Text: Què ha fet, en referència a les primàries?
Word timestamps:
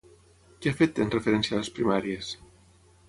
Què 0.63 0.71
ha 0.71 0.77
fet, 0.79 1.01
en 1.05 1.13
referència 1.15 1.59
a 1.59 1.61
les 1.61 1.71
primàries? 1.77 2.33